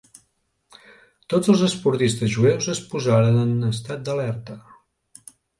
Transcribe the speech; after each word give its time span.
Tots 1.33 1.51
els 1.53 1.61
esportistes 1.67 2.33
jueus 2.37 2.71
es 2.75 2.83
posaren 2.95 3.39
en 3.45 3.71
estat 3.71 4.05
d'alerta. 4.09 4.61